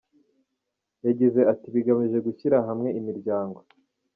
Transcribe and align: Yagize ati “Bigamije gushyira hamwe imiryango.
Yagize 1.05 1.39
ati 1.51 1.65
“Bigamije 1.73 2.17
gushyira 2.27 2.57
hamwe 2.67 2.89
imiryango. 2.99 3.59